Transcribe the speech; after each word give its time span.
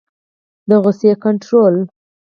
د 0.67 0.71
غصې 0.83 1.11
کنټرول 1.23 1.75